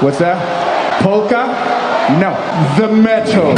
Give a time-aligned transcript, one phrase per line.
[0.00, 0.38] What's that?
[1.02, 1.46] Polka?
[2.20, 2.32] No,
[2.78, 3.54] the metal.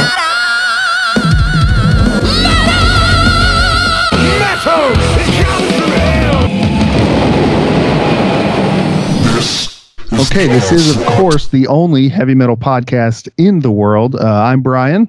[10.13, 14.15] Okay, this is, of course, the only heavy metal podcast in the world.
[14.15, 15.07] Uh, I'm Brian,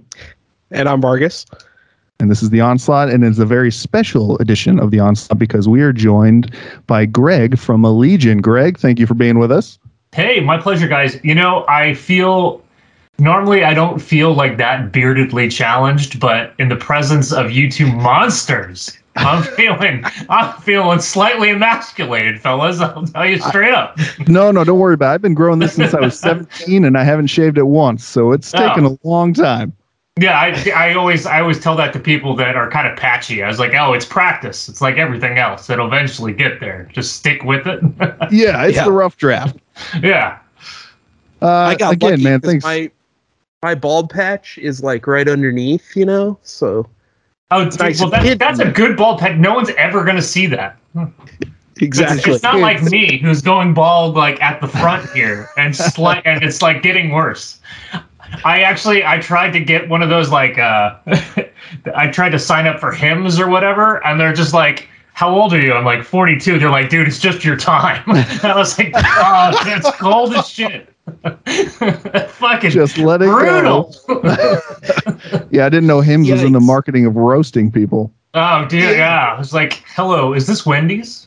[0.70, 1.44] And I'm Vargas.
[2.18, 5.68] and this is the Onslaught, and it's a very special edition of the Onslaught because
[5.68, 6.52] we are joined
[6.86, 8.40] by Greg from Allegaeon.
[8.42, 9.78] Greg, thank you for being with us.
[10.14, 11.18] Hey, my pleasure, guys.
[11.24, 12.60] You know, I feel
[13.18, 17.86] normally I don't feel like that beardedly challenged, but in the presence of you two
[17.90, 22.78] monsters, I'm feeling I'm feeling slightly emasculated, fellas.
[22.80, 23.98] I'll tell you straight up.
[24.28, 25.14] No, no, don't worry about it.
[25.14, 28.32] I've been growing this since I was 17, and I haven't shaved it once, so
[28.32, 28.58] it's Oh.
[28.58, 29.72] taken a long time.
[30.20, 33.42] Yeah, I, I always I always tell that to people that are kind of patchy.
[33.42, 34.68] I was like, oh, it's practice.
[34.68, 35.70] It's like everything else.
[35.70, 36.86] It'll eventually get there.
[36.92, 37.80] Just stick with it.
[38.30, 38.84] Yeah, it's Yeah.
[38.84, 39.56] the rough draft.
[40.02, 40.38] yeah.
[41.40, 42.40] Uh, I got again, lucky man.
[42.40, 42.64] 'cause Thanks.
[42.64, 42.90] My
[43.62, 46.38] my bald patch is like right underneath, you know.
[46.42, 46.86] So
[47.50, 48.38] Oh, dude, nice well, and that, hidden.
[48.38, 49.38] that's a good bald patch.
[49.38, 50.76] No one's ever gonna see that.
[51.80, 56.22] It's, it's not like me who's going bald like at the front here and slight
[56.26, 57.58] and it's like getting worse.
[58.44, 60.96] I actually I tried to get one of those like uh
[61.94, 65.52] I tried to sign up for Hims or whatever and they're just like how old
[65.52, 65.74] are you?
[65.74, 66.58] I'm like 42.
[66.58, 68.02] They're like, dude, it's just your time.
[68.08, 70.88] And I was like, oh, it's cold as shit.
[72.30, 73.94] Fucking Just let it brutal.
[74.08, 74.20] go.
[75.50, 78.10] Yeah, I didn't know Hims was in the marketing of roasting people.
[78.34, 79.34] oh, dude, yeah.
[79.34, 81.26] I was like, hello, is this Wendy's?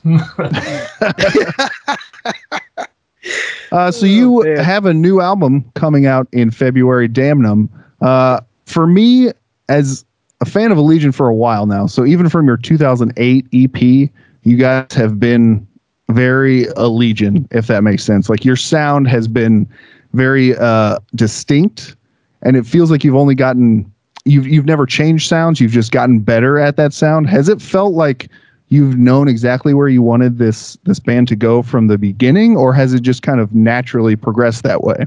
[3.72, 4.58] Uh, so you Oh, man.
[4.64, 7.70] have a new album coming out in February, Damnum.
[8.02, 9.32] Uh, for me,
[9.70, 10.06] as
[10.42, 14.10] a fan of Allegaeon for a while now, so even from your 2008 EP,
[14.44, 15.66] you guys have been
[16.10, 18.30] very Allegaeon, if that makes sense.
[18.30, 19.68] Like your sound has been
[20.14, 21.96] very uh, distinct,
[22.44, 23.92] and it feels like you've only gotten
[24.26, 25.60] you've you've never changed sounds.
[25.60, 27.28] You've just gotten better at that sound.
[27.30, 28.30] Has it felt like
[28.70, 32.74] you've known exactly where you wanted this this band to go from the beginning, or
[32.74, 35.06] has it just kind of naturally progressed that way?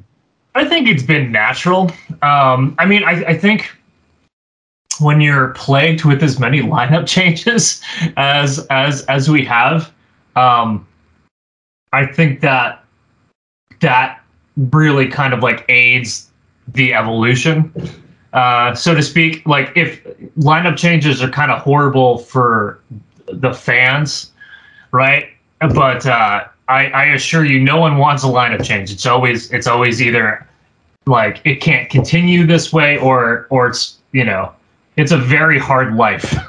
[0.55, 1.91] I think it's been natural.
[2.23, 3.71] Um, I mean, I, I think
[5.01, 7.83] when you're plagued with as many lineup changes
[8.17, 9.93] as as as we have,
[10.37, 10.87] um,
[11.93, 12.85] I think that
[13.81, 14.23] that
[14.57, 16.31] really kind of like aids
[16.75, 17.73] the evolution,
[18.33, 19.47] uh, so to speak.
[19.47, 20.05] Like if
[20.39, 22.81] lineup changes are kind of horrible for
[23.33, 24.33] the fans,
[24.93, 25.29] right?
[25.61, 28.93] But uh, I, I assure you, no one wants a lineup change.
[28.93, 30.47] It's always it's always either
[31.07, 34.53] like it can't continue this way or or it's you know
[34.97, 36.35] it's a very hard life.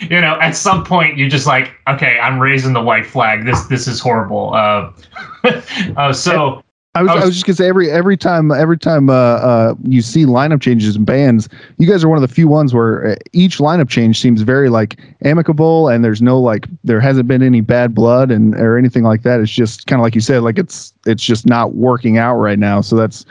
[0.00, 3.44] So, you know, at some point you're just like, okay, I'm raising the white flag.
[3.44, 4.54] This this is horrible.
[4.54, 4.92] Uh,
[5.96, 6.62] uh, so
[6.98, 9.12] I was, I I was- was just gonna say every every time every time uh,
[9.12, 11.48] uh, you see lineup changes in bands,
[11.78, 14.68] you guys are one of the few ones where uh, each lineup change seems very
[14.68, 19.04] like amicable, and there's no like there hasn't been any bad blood and or anything
[19.04, 19.40] like that.
[19.40, 22.58] It's just kind of like you said, like it's it's just not working out right
[22.58, 22.80] now.
[22.80, 23.24] So that's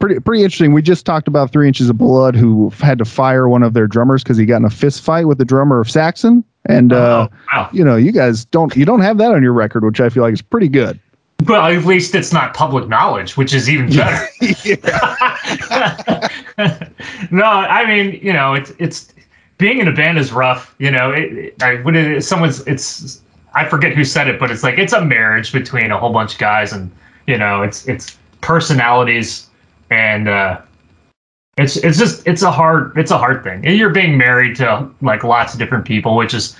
[0.00, 0.72] pretty pretty interesting.
[0.72, 3.86] We just talked about Three Inches of Blood, who had to fire one of their
[3.86, 7.28] drummers because he got in a fist fight with the drummer of Saxon, and uh,
[7.30, 7.70] oh, wow.
[7.72, 10.24] you know you guys don't you don't have that on your record, which I feel
[10.24, 10.98] like is pretty good.
[11.46, 14.28] Well, at least it's not public knowledge, which is even better.
[17.30, 19.12] no, I mean, you know, it's it's
[19.58, 20.74] being in a band is rough.
[20.78, 23.20] You know, it, it, I would it, someone's it's
[23.54, 26.34] I forget who said it, but it's like it's a marriage between a whole bunch
[26.34, 26.90] of guys, and
[27.26, 29.48] you know, it's it's personalities,
[29.90, 30.60] and uh,
[31.56, 33.66] it's it's just it's a hard it's a hard thing.
[33.66, 36.56] And you're being married to like lots of different people, which is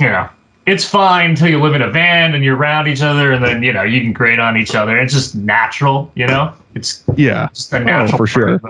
[0.00, 0.28] you know
[0.66, 3.62] it's fine until you live in a van and you're around each other and then
[3.62, 7.48] you know you can grade on each other it's just natural you know it's Yeah,
[7.52, 8.60] just a natural oh, for sure.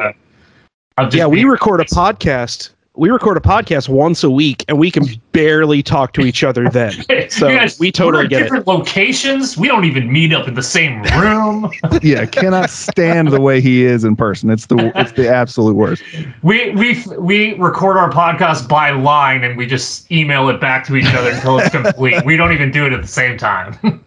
[1.12, 2.70] yeah, we record a podcast.
[3.02, 6.68] We record a podcast once a week, and we can barely talk to each other
[6.68, 6.92] then.
[7.32, 8.44] So guys, we totally we're at get it.
[8.44, 11.70] different locations we don't even meet up in the same room
[12.02, 14.50] yeah, cannot stand the way he is in person.
[14.50, 16.02] It's the it's the absolute worst.
[16.42, 20.96] we we we record our podcast by line and we just email it back to
[20.96, 23.76] each other until it's complete we don't even do it at the same time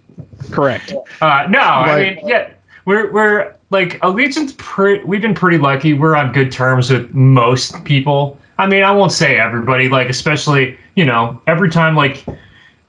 [0.51, 0.93] Correct.
[1.21, 2.51] Uh, no, I mean, yeah,
[2.85, 4.53] we're we're like Allegaeon's.
[4.53, 5.93] Pre- we've been pretty lucky.
[5.93, 8.39] We're on good terms with most people.
[8.57, 9.89] I mean, I won't say everybody.
[9.89, 12.25] Like, especially you know, every time like,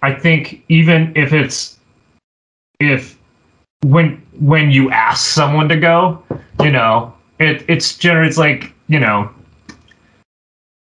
[0.02, 1.78] I think even if it's
[2.80, 3.18] if
[3.82, 6.22] when when you ask someone to go,
[6.60, 9.30] you know, it it's generally it's like you know.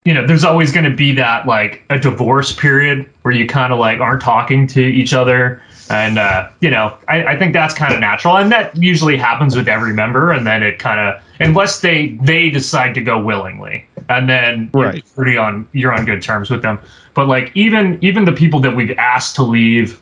[0.06, 3.72] you know, there's always going to be that like a divorce period where you kind
[3.72, 5.62] of like aren't talking to each other.
[5.88, 8.36] And, uh, you know, I, I think that's kind of natural.
[8.36, 10.30] And that usually happens with every member.
[10.30, 14.94] And then it kind of, unless they, they decide to go willingly and then Right.
[14.96, 16.78] you're pretty on, you're on good terms with them.
[17.14, 20.00] But like, even, even the people that we've asked to leave,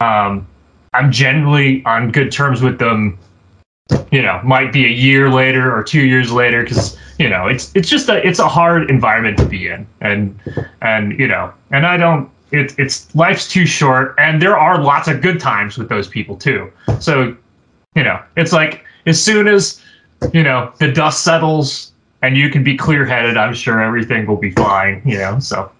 [0.00, 0.46] um,
[0.92, 3.18] I'm generally on good terms with them
[4.10, 7.70] you know might be a year later or two years later because you know it's
[7.74, 10.38] it's just a it's a hard environment to be in and
[10.80, 15.06] and you know and i don't it, it's life's too short and there are lots
[15.06, 17.36] of good times with those people too so
[17.94, 19.82] you know it's like as soon as
[20.32, 21.92] you know the dust settles
[22.24, 25.70] and you can be clear headed i'm sure everything will be fine you know so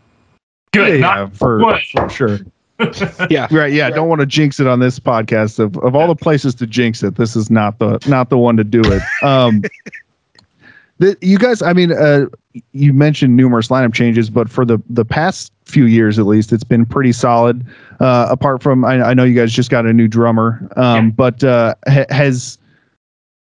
[0.72, 2.38] good yeah, not for, for sure.
[3.30, 3.46] Yeah.
[3.52, 3.72] Right.
[3.72, 3.88] Yeah.
[3.90, 5.60] Don't want to jinx it on this podcast.
[5.60, 8.56] Of of all the places to jinx it, this is not the not the one
[8.56, 9.00] to do it.
[9.22, 9.62] Um,
[10.98, 12.26] the, you guys, I mean, uh,
[12.72, 16.64] you mentioned numerous lineup changes, but for the the past few years at least, it's
[16.64, 17.64] been pretty solid.
[18.00, 21.10] Uh, apart from, I, I know you guys just got a new drummer, um, Yeah.
[21.14, 22.58] but uh, ha- has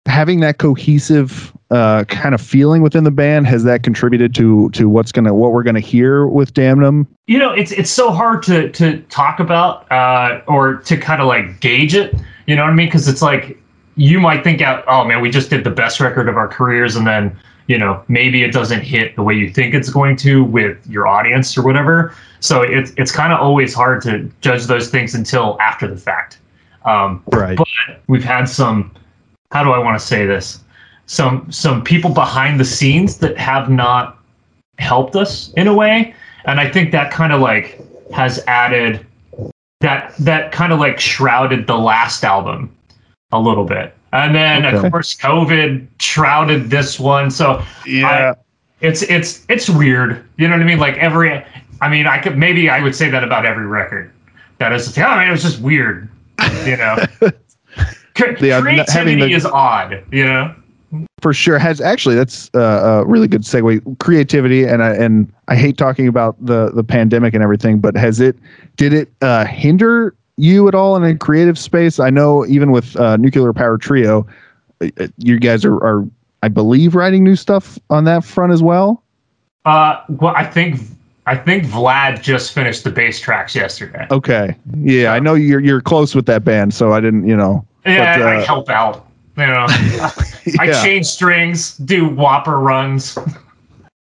[0.07, 4.89] having that cohesive uh, kind of feeling within the band has that contributed to to
[4.89, 7.07] what's gonna what we're gonna hear with Damnum?
[7.27, 11.27] you know it's it's so hard to to talk about uh or to kind of
[11.27, 12.13] like gauge it
[12.47, 13.57] you know what i mean because it's like
[13.95, 16.95] you might think out oh man we just did the best record of our careers
[16.97, 17.33] and then
[17.67, 21.07] you know maybe it doesn't hit the way you think it's going to with your
[21.07, 25.57] audience or whatever so it's it's kind of always hard to judge those things until
[25.61, 26.39] after the fact
[26.85, 27.55] um Right.
[27.57, 27.67] but
[28.07, 28.91] we've had some
[29.51, 30.59] how do i want to say this?
[31.07, 34.17] Some some people behind the scenes that have not
[34.79, 36.13] helped us in a way
[36.45, 37.79] and i think that kind of like
[38.13, 39.05] has added
[39.81, 42.73] that that kind of like shrouded the last album
[43.31, 43.93] a little bit.
[44.13, 44.77] And then Okay.
[44.85, 48.33] of course covid shrouded this one so Yeah.
[48.79, 50.23] it's it's it's weird.
[50.37, 50.79] You know what i mean?
[50.79, 51.43] Like every
[51.81, 54.11] i mean i could maybe i would say that about every record.
[54.59, 56.07] That is oh, I mean, it was just weird
[56.65, 56.95] you know
[58.15, 60.53] Cre- Yeah, n- having creativity the- is odd you know?
[61.21, 61.57] For sure.
[61.57, 63.99] Has actually that's uh, a really good segue.
[63.99, 68.19] Creativity and I, and I hate talking about the the pandemic and everything but has
[68.19, 68.37] it
[68.75, 71.99] did it uh, hinder you at all in a creative space?
[71.99, 74.27] I know even with uh, nuclear power trio
[74.81, 76.05] uh, uh, you guys are, are
[76.43, 79.01] I believe writing new stuff on that front as well?
[79.63, 80.81] Uh well i think
[81.27, 84.07] i think vlad just finished the bass tracks yesterday.
[84.11, 84.55] Okay.
[84.75, 88.17] Yeah I know you're you're close with that band so I didn't you know yeah
[88.17, 89.07] but, i uh, help out
[89.37, 89.65] you know.
[90.59, 93.17] I change strings do whopper runs.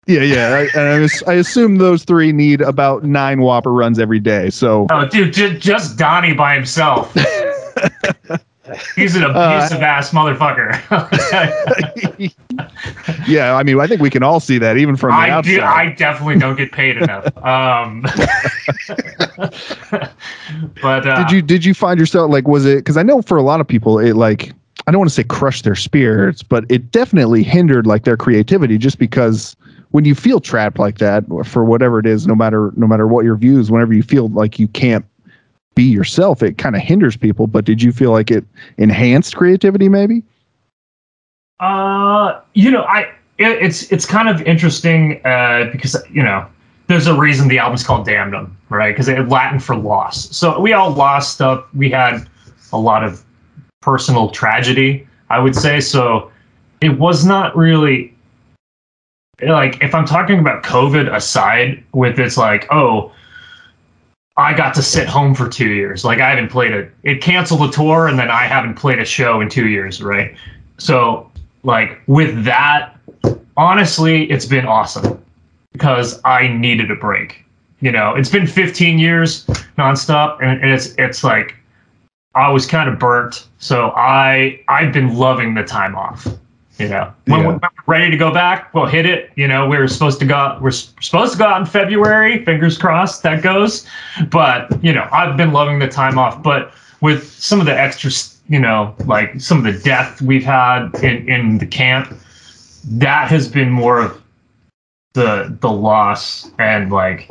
[0.06, 4.50] Yeah yeah I, I, I assume those three need about nine whopper runs every day
[4.50, 7.14] so oh dude j- just donnie by himself
[8.96, 10.70] he's an Uh, abusive ass motherfucker
[13.28, 15.50] yeah I mean I think we can all see that even from the I outside
[15.52, 15.62] do.
[15.62, 17.26] I definitely don't get paid enough.
[17.44, 18.02] Um,
[20.82, 23.36] but uh, did you did you find yourself like was it because i know for
[23.36, 24.52] a lot of people it like
[24.86, 28.78] i don't want to say crushed their spirits but it definitely hindered like their creativity
[28.78, 29.56] just because
[29.90, 33.24] when you feel trapped like that for whatever it is no matter no matter what
[33.24, 35.04] your views whenever you feel like you can't
[35.80, 38.44] be yourself it kind of hinders people but did you feel like it
[38.76, 40.22] enhanced creativity maybe
[41.60, 43.00] Uh, you know, I
[43.36, 46.46] it, it's it's kind of interesting uh, because you know
[46.86, 48.92] there's a reason the album's called Damnum, right?
[48.94, 50.34] Because it's Latin for loss.
[50.34, 51.62] So we all lost stuff.
[51.74, 52.26] We had
[52.72, 53.22] a lot of
[53.82, 55.80] personal tragedy, I would say.
[55.80, 56.32] So
[56.80, 58.14] it was not really
[59.42, 63.12] like if I'm talking about COVID aside, with it's like oh.
[64.40, 66.02] I got to sit home for two years.
[66.02, 66.90] Like I haven't played it.
[67.02, 70.34] It canceled the tour, and then I haven't played a show in two years, right?
[70.78, 71.30] So,
[71.62, 72.96] like with that,
[73.58, 75.22] honestly, it's been awesome
[75.72, 77.44] because I needed a break.
[77.80, 79.44] You know, it's been 15 years
[79.76, 81.54] nonstop, and, it's it's like
[82.34, 83.46] I was kind of burnt.
[83.58, 86.26] So I I've been loving the time off.
[86.80, 87.46] You know, when, Yeah.
[87.46, 89.30] we're ready to go back, we'll hit it.
[89.36, 90.58] You know, we were supposed to go.
[90.62, 92.42] We're supposed to go out in February.
[92.44, 93.86] Fingers crossed that goes.
[94.30, 96.42] But you know, I've been loving the time off.
[96.42, 96.72] But
[97.02, 98.10] with some of the extra,
[98.48, 102.16] you know, like some of the death we've had in in the camp,
[102.84, 104.20] that has been more of
[105.12, 107.30] the the loss and like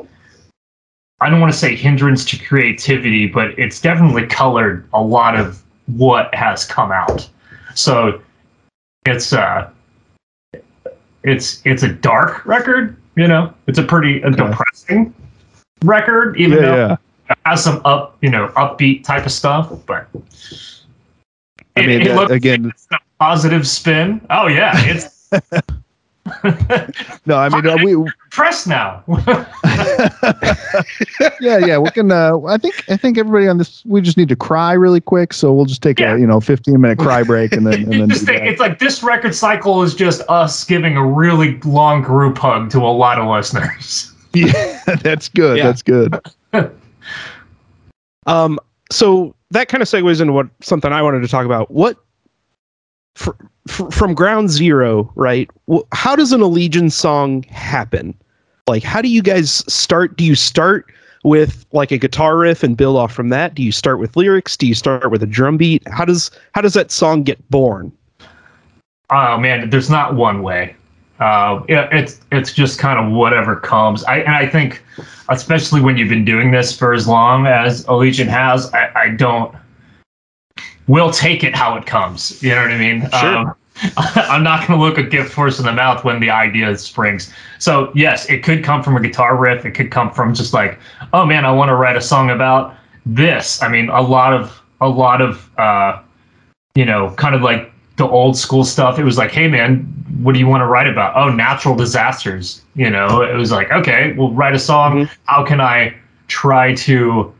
[1.22, 5.62] I don't want to say hindrance to creativity, but it's definitely colored a lot of
[5.88, 7.28] what has come out.
[7.74, 8.22] So
[9.06, 9.70] it's uh
[11.24, 13.54] it's it's a dark record, you know.
[13.68, 15.14] It's a pretty a depressing
[15.84, 16.98] record, even though yeah
[17.30, 20.08] it has some up, you know, upbeat type of stuff, but
[21.76, 24.22] I mean, it that- again- like it's a positive spin.
[24.30, 25.30] Oh yeah, it's
[27.26, 28.12] No, I mean uh, we.
[28.32, 29.04] Press now.
[31.42, 31.78] Yeah, yeah.
[31.78, 32.12] We can.
[32.12, 32.84] Uh, I think.
[32.90, 33.84] I think everybody on this.
[33.86, 35.34] We just need to cry really quick.
[35.34, 36.16] So we'll just take Yeah.
[36.16, 38.10] a you know 15 minute cry break and then and then.
[38.10, 42.38] just think, it's like this record cycle is just us giving a really long group
[42.38, 44.14] hug to a lot of listeners.
[44.32, 45.58] Yeah, that's good.
[45.58, 45.64] Yeah.
[45.64, 46.16] That's good.
[48.28, 48.60] Um,
[48.92, 51.72] so that kind of segues into what something I wanted to talk about.
[51.72, 51.98] What
[53.20, 53.32] fr-
[53.68, 55.50] fr- from ground zero, right?
[55.92, 58.16] How does an Allegaeon's song happen?
[58.68, 60.16] Like, how do you guys start?
[60.18, 60.86] Do you start
[61.24, 63.56] with like a guitar riff and build off from that?
[63.56, 64.56] Do you start with lyrics?
[64.56, 65.86] Do you start with a drum beat?
[65.88, 67.92] How does how does that song get born?
[69.10, 70.76] Oh man, there's not one way.
[71.20, 74.04] Uh, it, it's it's just kind of whatever comes.
[74.06, 74.82] I and I think,
[75.28, 79.54] especially when you've been doing this for as long as Allegaeon has, I, I don't.
[80.90, 82.42] We'll take it how it comes.
[82.42, 83.02] You know what I mean?
[83.12, 83.38] Sure.
[83.38, 83.56] Um,
[83.98, 87.32] I'm not going to look a gift horse in the mouth when the idea springs.
[87.60, 89.66] So yes, it could come from a guitar riff.
[89.66, 90.80] It could come from just like,
[91.14, 93.62] oh man, I want to write a song about this.
[93.62, 96.02] I mean, a lot of a lot of uh,
[96.74, 98.98] you know, kind of like the old school stuff.
[98.98, 99.82] It was like, hey man,
[100.22, 101.16] what do you want to write about?
[101.16, 102.64] Oh, natural disasters.
[102.76, 105.06] You know, it was like, okay, we'll write a song.
[105.06, 105.10] Mhm.
[105.26, 105.96] How can I
[106.28, 107.34] try to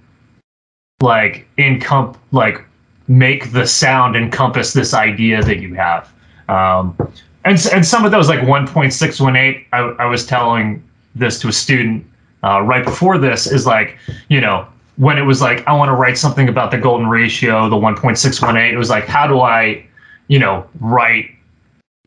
[1.02, 2.64] like encomp like
[3.10, 6.10] make the sound encompass this idea that you have?
[6.48, 6.96] Um,
[7.44, 9.66] and and some of those like 1.618.
[9.74, 10.82] I, I was telling
[11.16, 12.06] this to a student
[12.44, 13.98] uh, right before this is like,
[14.30, 17.68] you know, when it was like I want to write something about the golden ratio,
[17.70, 18.72] the 1.618.
[18.72, 19.86] It was like, how do I,
[20.30, 21.30] you know, write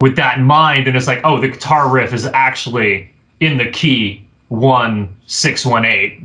[0.01, 0.89] with that in mind?
[0.89, 5.85] And it's like, oh, the guitar riff is actually in the key one six one
[5.85, 6.21] eight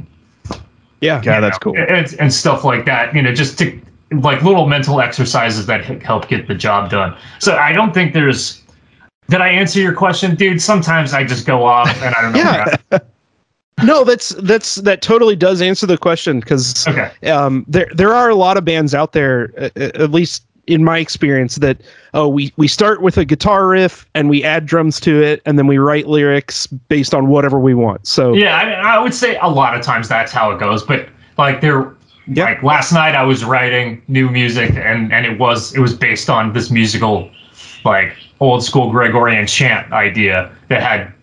[1.00, 1.22] Yeah.
[1.24, 1.78] Yeah, you that's know, cool.
[1.78, 3.80] and, and stuff like that you know just to
[4.12, 8.62] like little mental exercises that help get the job done so i don't think there's
[9.30, 13.00] did i answer your question dude sometimes i just go off and i don't know
[13.00, 13.00] Yeah.
[13.84, 18.28] No, that's that's that totally does answer the question because okay um, there there are
[18.28, 21.82] a lot of bands out there, at least in my experience, that
[22.16, 25.60] oh we we start with a guitar riff and we add drums to it, and
[25.60, 28.08] then we write lyrics based on whatever we want.
[28.08, 31.10] So yeah I, I would say a lot of times that's how it goes but
[31.38, 31.96] like there
[32.28, 32.44] Yeah.
[32.46, 36.30] like last night i was writing new music and and it was it was based
[36.30, 37.30] on this musical
[37.86, 41.14] like old school gregorian chant idea that had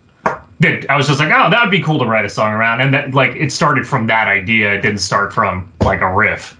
[0.61, 2.81] that I was just like, oh, that would be cool to write a song around,
[2.81, 4.73] and that like it started from that idea.
[4.73, 6.57] It didn't start from like a riff.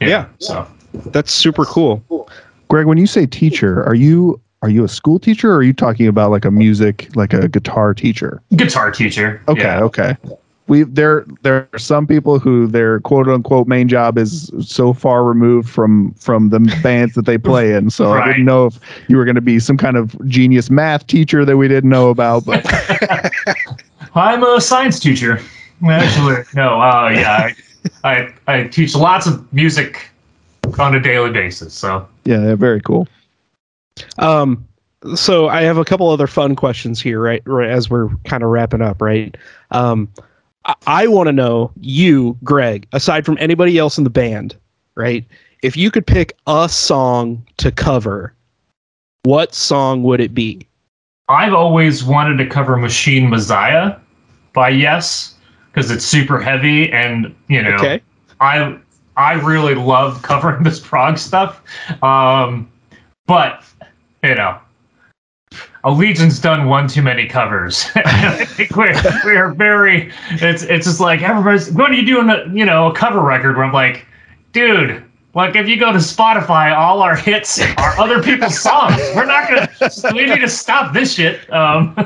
[0.00, 0.26] You know, Yeah.
[0.38, 0.66] So
[1.06, 2.02] that's super cool.
[2.68, 5.74] Greg, when you say teacher, are you are you a school teacher or are you
[5.74, 8.42] talking about like a music, like a guitar teacher?
[8.56, 9.42] guitar teacher.
[9.46, 9.82] Okay, Yeah.
[9.82, 10.16] okay.
[10.66, 15.22] We there there are some people who their quote unquote main job is so far
[15.24, 17.90] removed from from the bands that they play in.
[17.90, 21.06] So I didn't know if you were going to be some kind of genius math
[21.06, 22.46] teacher that we didn't know about.
[22.46, 22.64] But
[24.14, 25.40] I'm a science teacher.
[25.86, 26.80] Actually, no.
[26.80, 27.50] Uh, yeah,
[28.04, 30.08] I, I I teach lots of music
[30.78, 31.74] on a daily basis.
[31.74, 33.06] So yeah, they're very cool.
[34.18, 34.66] Um,
[35.14, 37.42] so I have a couple other fun questions here, right?
[37.44, 39.36] Right as we're kind of wrapping up, right?
[39.70, 40.08] Um,
[40.64, 44.56] I, I want to know you, Greg, aside from anybody else in the band,
[44.94, 45.24] right?
[45.62, 48.34] If you could pick a song to cover,
[49.22, 50.66] what song would it be?
[51.28, 53.96] I've always wanted to cover Machine Messiah
[54.52, 55.34] by Yes
[55.72, 58.02] because it's super heavy and you know Okay.
[58.40, 58.78] I
[59.16, 61.62] I really love covering this prog stuff.
[62.02, 62.70] Um,
[63.26, 63.64] but
[64.22, 64.58] you know,
[65.84, 67.86] Allegaeon's done one too many covers.
[68.76, 72.86] We're we're very it's it's just like everybody's what are you doing a you know
[72.90, 74.06] a cover record where I'm like,
[74.52, 75.04] dude.
[75.34, 78.96] Like if you go to Spotify, all our hits are other people's songs.
[79.16, 79.68] We're not gonna.
[80.14, 81.52] We need to stop this shit.
[81.52, 81.92] Um,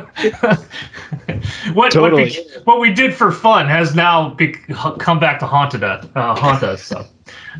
[1.74, 2.22] what Totally.
[2.22, 4.54] what, be, what we did for fun has now be,
[4.98, 6.06] come back to haunted us.
[6.14, 6.82] Uh, haunt us.
[6.82, 7.04] So,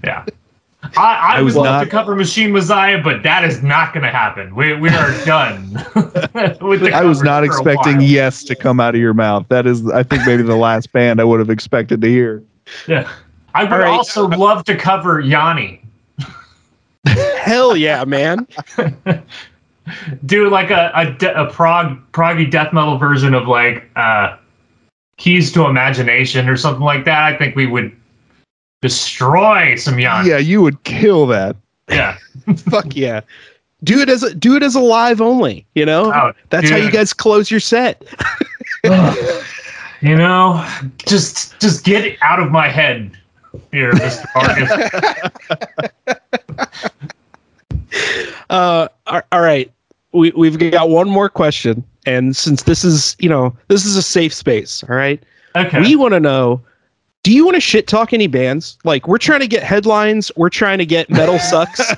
[0.03, 0.25] yeah.
[0.97, 3.93] I, I, I would was love not- to cover Machine Messiah, but that is not
[3.93, 4.55] going to happen.
[4.55, 5.73] We we are done.
[6.61, 9.47] with the I was not expecting yes to come out of your mouth.
[9.49, 12.43] That is, I think, maybe the last band I would have expected to hear.
[12.87, 13.11] Yeah.
[13.55, 13.89] I would All right.
[13.89, 15.83] also love to cover Yanni.
[17.07, 18.47] Hell yeah, man!
[20.27, 24.37] do like a a, de- a prog proggy death metal version of like uh
[25.17, 27.91] keys to imagination or something like that i think we would
[28.81, 31.57] destroy some young Yeah, you would kill that.
[31.89, 32.17] yeah
[32.71, 33.21] Fuck yeah!
[33.85, 35.67] Do it as a do it as a live only.
[35.75, 38.03] You know, Oh, that's how you guys close your set.
[40.01, 40.65] you know
[41.07, 43.11] just just get it out of my head
[43.73, 45.91] here mr Marcus.
[48.51, 49.71] Uh, all all right.
[50.13, 54.03] we we've got one more question, and since this is you know this is a
[54.03, 55.23] safe space, all right.
[55.57, 55.81] Okay.
[55.81, 56.63] We want to know.
[57.29, 58.79] Do you want to shit talk any bands?
[58.85, 60.33] Like we're trying to get headlines.
[60.37, 61.95] We're trying to get Metal Sucks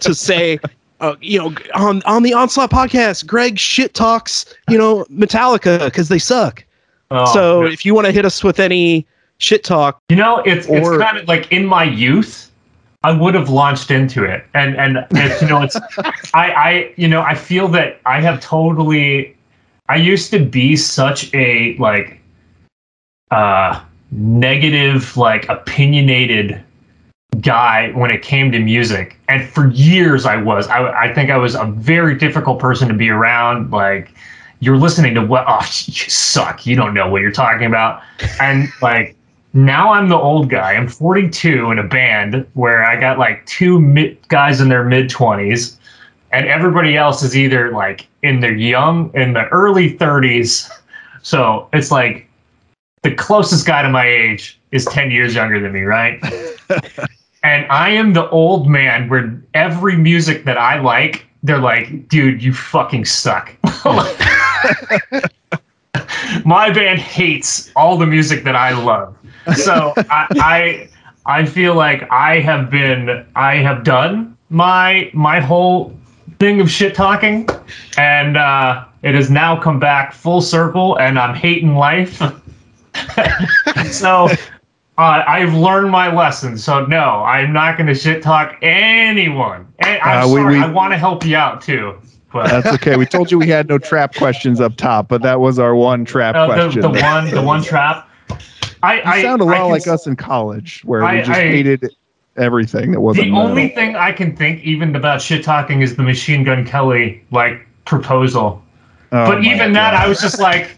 [0.00, 0.58] to say,
[1.00, 6.08] uh, you know, on on the Onslaught podcast, Greg shit talks, you know, Metallica because
[6.08, 6.64] they suck.
[7.10, 9.06] Oh, so if you want to hit us with any
[9.36, 12.50] shit talk, you know, it's Or- it's kind of like in my youth,
[13.02, 15.76] I would have launched into it, and and it's, you know, it's
[16.32, 19.36] I I you know I feel that I have totally.
[19.90, 22.18] I used to be such a like,
[23.30, 26.62] uh, negative like opinionated
[27.40, 29.16] guy when it came to music.
[29.28, 30.66] And for years i was.
[30.68, 33.70] I, I think i was a very difficult person to be around.
[33.70, 34.12] Like
[34.60, 36.66] you're listening to what oh you suck.
[36.66, 38.02] You don't know what you're talking about.
[38.40, 39.16] And like
[39.52, 40.74] now i'm the old guy.
[40.74, 45.08] I'm 42 in a band where i got like two mid, guys in their mid
[45.10, 45.76] 20s
[46.32, 50.70] and everybody else is either like in their young in the early 30s
[51.22, 52.29] so it's like
[53.02, 56.22] the closest guy to my age is 10 years younger than me right
[57.42, 62.42] and I am the old man where every music that I like, they're like, dude,
[62.42, 63.54] you fucking suck.
[66.44, 69.16] My band hates all the music that I love.
[69.56, 70.88] So I, I
[71.26, 75.96] I feel like I have been I have done my my whole
[76.38, 77.48] thing of shit talking
[77.96, 82.22] and uh it has now come back full circle and I'm hating life.
[83.90, 84.28] so
[84.98, 89.66] uh, I've learned my lesson, so no, I'm not going to shit talk anyone.
[89.80, 91.94] And I'm Uh, we- sorry, we- I want to help you out too.
[92.32, 92.96] But That's okay.
[92.96, 96.04] We told you we had no trap questions up top, but that was our one
[96.04, 96.80] trap uh, the, question.
[96.82, 98.08] the one, the one trap.
[98.84, 101.30] I, you I sound a lot like s- us in college, where I- we just
[101.30, 101.90] I- hated
[102.36, 103.48] everything that wasn't The metal.
[103.48, 107.66] only thing I can think even about shit talking is the Machine Gun Kelly like
[107.84, 108.62] proposal.
[109.12, 110.70] Oh but even that, I was just like,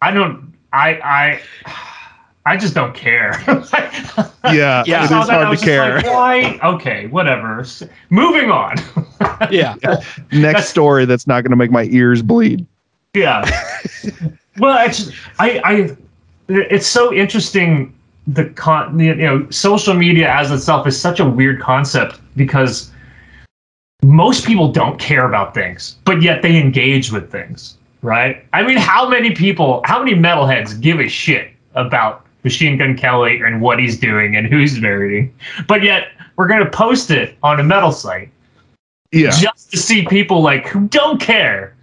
[0.00, 1.40] I don't, I, I,
[2.46, 3.32] I just don't care.
[4.44, 5.00] yeah, Yeah.
[5.00, 5.96] it is that, I hard to care.
[5.96, 6.58] Like, Why?
[6.62, 7.64] Okay, whatever.
[8.10, 8.76] Moving on.
[9.50, 9.74] yeah,
[10.32, 12.66] Next story that's not going to make my ears bleed.
[13.14, 13.44] Yeah.
[14.58, 15.96] well, it's I I
[16.48, 17.94] it's so interesting
[18.26, 22.90] the con you know social media as itself is such a weird concept because
[24.02, 28.44] most people don't care about things, but yet they engage with things, right?
[28.52, 33.40] I mean, how many people, how many metalheads give a shit about Machine Gun Kelly
[33.40, 35.34] and what he's doing and who he's marrying,
[35.66, 38.30] but yet we're gonna post it on a metal site
[39.12, 41.76] Yeah, just to see people like who don't care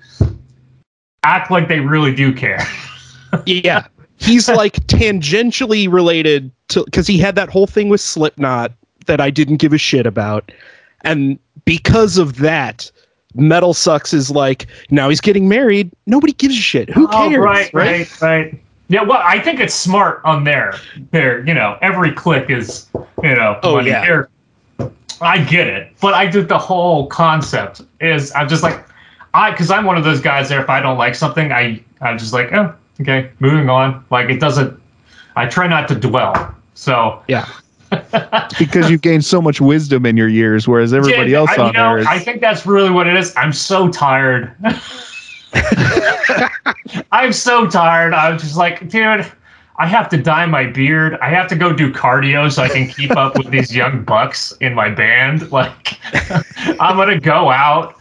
[1.26, 2.66] act like they really do care.
[3.46, 3.88] yeah.
[4.18, 8.72] He's like tangentially related to because he had that whole thing with Slipknot
[9.08, 10.52] that I didn't give a shit about,
[11.02, 12.90] and because of that,
[13.36, 15.92] Metal Sucks is like now he's getting married.
[16.08, 16.90] Nobody gives a shit.
[16.90, 17.38] Who Oh, cares?
[17.44, 18.62] right, right, right.
[18.88, 20.76] Yeah, well, I think it's smart on there.
[21.12, 22.88] There, you know, every click is,
[23.24, 24.04] you know, Oh, money yeah.
[24.06, 24.30] here.
[25.22, 28.86] I get it, but I did the whole concept is I'm just like,
[29.34, 30.62] I because I'm one of those guys there.
[30.62, 34.04] If I don't like something, I I'm just like, oh, okay, moving on.
[34.12, 34.80] Like it doesn't.
[35.36, 36.54] I try not to dwell.
[36.76, 37.48] So Yeah.
[38.60, 41.68] because you've gained so much wisdom in your years, whereas everybody Yeah, else I, on
[41.68, 42.08] you know, there is.
[42.08, 43.34] I think that's really what it is.
[43.36, 44.54] I'm so tired.
[47.12, 48.14] I'm so tired.
[48.14, 49.32] I'm just like, dude,
[49.78, 51.18] I have to dye my beard.
[51.22, 54.54] I have to go do cardio so I can keep up with these young bucks
[54.62, 55.50] in my band.
[55.56, 56.00] Like,
[56.80, 57.96] I'm gonna go out.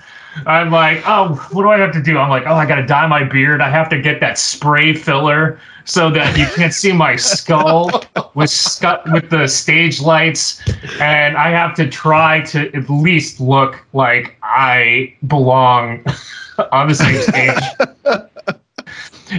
[0.46, 2.18] I'm like, oh, what do I have to do?
[2.18, 3.60] I'm like, oh, I gotta dye my beard.
[3.60, 7.90] I have to get that spray filler so that you can't see my skull
[8.34, 10.60] with scu- with the stage lights,
[11.00, 16.04] and I have to try to at least look like I belong
[16.72, 17.58] on the same stage.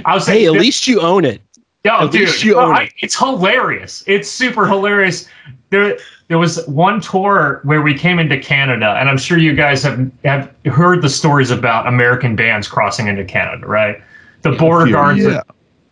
[0.05, 1.41] I was saying, Hey, at least you own it.
[1.83, 2.93] Yo, At dude, least you no, own I- it.
[2.99, 4.03] it's hilarious.
[4.07, 5.27] It's super hilarious.
[5.69, 5.97] There,
[6.29, 10.09] there was one tour where we came into Canada, and I'm sure you guys have
[10.23, 14.01] have heard the stories about American bands crossing into Canada, right?
[14.41, 14.91] The border Yeah.
[14.93, 15.41] guards, Yeah.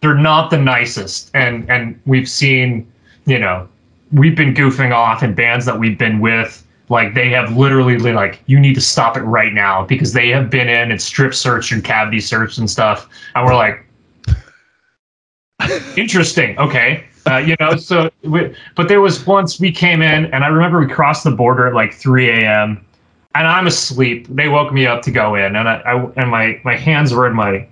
[0.03, 2.91] They're not the nicest, and and we've seen,
[3.25, 3.69] you know,
[4.11, 6.59] we've been goofing off in bands that we've been with.
[6.89, 10.49] Like they have literally like, you need to stop it right now because they have
[10.49, 13.85] been in and strip searched and cavity searched and stuff, and we're like,
[15.97, 16.59] interesting.
[16.59, 17.05] Okay.
[17.25, 20.77] Uh, you know so we, but there was once we came in and i remember
[20.77, 22.85] we crossed the border at like 3 a.m
[23.33, 24.27] and i'm asleep.
[24.27, 27.25] They woke me up to go in and i, I and my my hands were
[27.25, 27.65] in my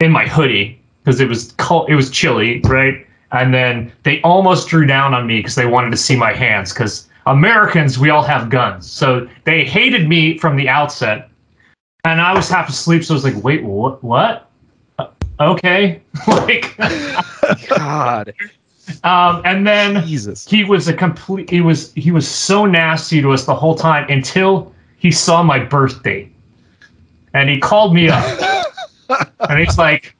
[0.00, 4.68] in my hoodie because it was cold it was chilly right and then they almost
[4.68, 8.22] drew down on me because they wanted to see my hands because americans we all
[8.22, 11.30] have guns so they hated me from the outset
[12.06, 14.02] and I was half asleep, so I was like, "Wait, what?
[14.02, 14.48] What?
[14.98, 15.08] Uh,
[15.40, 16.76] okay." like,
[17.68, 18.32] God,
[19.02, 20.46] um, and then Jesus.
[20.46, 21.50] he was a complete.
[21.50, 25.58] He was he was so nasty to us the whole time until he saw my
[25.58, 26.30] birthday,
[27.34, 28.24] and he called me up,
[29.50, 30.14] and he's like,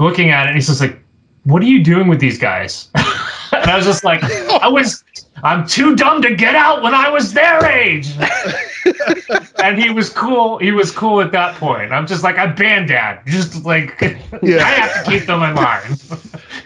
[0.00, 0.98] looking at it, and he's just like,
[1.44, 5.02] "What are you doing with these guys?" and I was just like, "I was."
[5.42, 8.10] I'm too dumb to get out when I was their age.
[9.62, 10.56] and he was cool.
[10.56, 11.92] He was cool at that point.
[11.92, 13.20] I'm just like, I'm band dad.
[13.26, 14.00] Just like,
[14.42, 14.64] Yeah.
[14.64, 15.94] I have to keep them in line.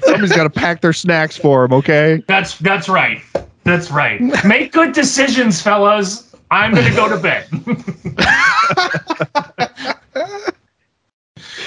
[0.03, 1.73] Somebody's got to pack their snacks for him.
[1.73, 2.23] Okay.
[2.29, 3.21] That's that's right.
[3.65, 4.21] That's right.
[4.45, 6.35] Make good decisions, fellas.
[6.53, 7.47] I'm gonna go to bed.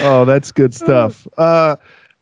[0.04, 1.28] Oh, that's good stuff.
[1.38, 1.76] Uh,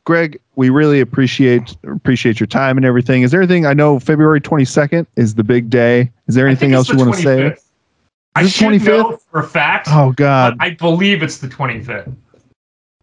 [0.06, 3.22] Greg, we really appreciate appreciate your time and everything.
[3.22, 4.00] Is there anything I know?
[4.00, 6.12] February twenty second is the big day.
[6.28, 7.38] Is there anything else it's you want to say?
[7.52, 7.64] 25th.
[8.36, 8.86] I Is it should 25th?
[8.86, 9.88] know for a fact.
[9.92, 10.56] Oh God.
[10.60, 12.16] I believe it's the 25th.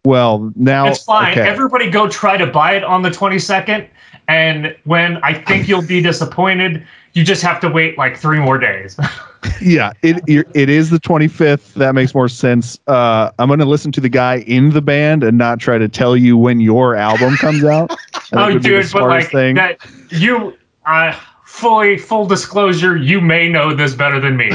[0.05, 1.31] Well, now It's fine.
[1.37, 1.47] okay.
[1.47, 3.87] Everybody go try to buy it on the 22nd.
[4.27, 8.57] And when I think you'll be disappointed, you just have to wait like three more
[8.57, 8.97] days.
[9.61, 11.73] yeah, it it is the 25th.
[11.73, 12.79] That makes more sense.
[12.87, 15.87] Uh, I'm going to listen to the guy in the band and not try to
[15.87, 17.95] tell you when your album comes out.
[18.31, 19.55] Oh, would be the dude, but like thing.
[19.55, 19.79] that,
[20.11, 24.51] you, uh, fully, full disclosure, you may know this better than me.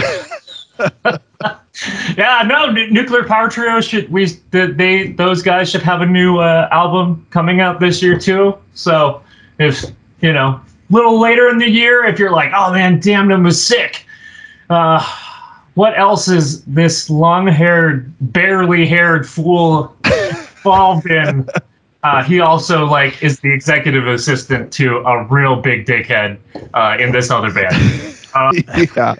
[2.16, 6.06] yeah, no, nu- nuclear power trio should we the, they those guys should have a
[6.06, 8.56] new uh, album coming out this year too.
[8.74, 9.22] So
[9.58, 9.84] if
[10.20, 13.64] you know, a little later in the year, if you're like, oh man, Damnum was
[13.64, 14.03] sick.
[14.70, 15.04] Uh,
[15.74, 21.48] what else is this long-haired, barely haired fool involved in?
[22.04, 26.36] Uh, he also like is the executive assistant to a real big dickhead
[26.74, 27.74] uh, in this other band.
[28.34, 29.14] Uh, yeah,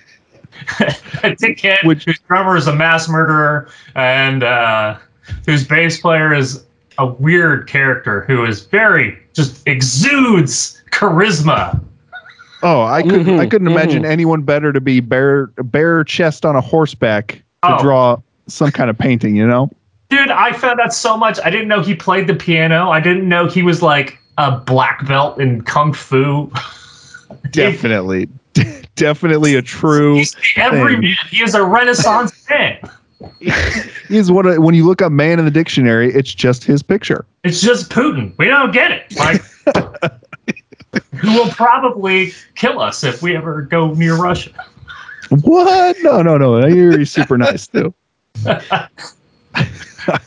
[1.23, 4.99] a dickhead Which- whose drummer is a mass murderer and uh,
[5.47, 6.65] whose bass player is
[6.99, 11.81] a weird character who is very just exudes charisma.
[12.65, 13.39] Oh, I couldn't.
[13.39, 17.75] I Mhm, couldn't imagine anyone better to be bare bare chest on a horseback to
[17.77, 17.79] Oh.
[17.83, 18.17] draw
[18.49, 19.37] some kind of painting.
[19.37, 19.71] You know.
[20.11, 21.39] Dude, I found out so much.
[21.45, 22.91] I didn't know he played the piano.
[22.91, 26.51] I didn't know he was like a black belt in kung fu.
[27.51, 28.29] Definitely,
[28.97, 30.15] definitely a true.
[30.17, 31.15] He's the everyman.
[31.31, 32.79] He is a renaissance man.
[34.09, 37.25] He's what a, when you look up man in the dictionary, it's just his picture.
[37.43, 38.33] It's just Putin.
[38.39, 39.17] We don't get it.
[39.17, 39.43] Like,
[41.17, 44.51] who will probably kill us if we ever go near Russia.
[45.31, 45.97] What?
[46.03, 46.67] No, no, no.
[46.67, 47.95] You're super nice too.
[50.07, 50.19] Uh,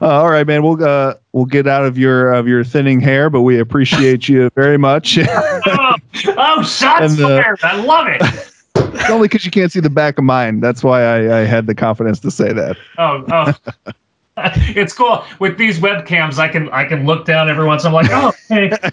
[0.00, 0.62] all right, man.
[0.62, 4.48] We'll uh, we'll get out of your of your thinning hair, but we appreciate you
[4.54, 5.18] very much.
[5.18, 5.94] oh,
[6.28, 7.58] oh, shots the- fired.
[7.62, 8.22] I love it.
[8.76, 10.60] It's only because you can't see the back of mine.
[10.60, 12.76] That's why I, I had the confidence to say that.
[12.98, 13.92] Oh, oh.
[14.76, 16.38] It's cool with these webcams.
[16.38, 17.84] I can I can look down every once.
[17.84, 18.92] I'm like, oh, I-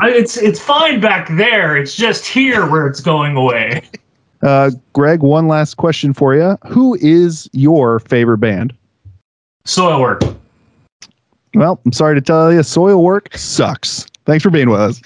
[0.00, 1.76] it's it's fine back there.
[1.76, 3.82] It's just here where it's going away.
[4.42, 6.58] Uh, Greg, one last question for you.
[6.66, 8.74] Who is your favorite band?
[9.64, 10.36] Soilwork.
[11.54, 14.04] Well, I'm sorry to tell you, Soilwork sucks.
[14.26, 15.00] Thanks for being with us.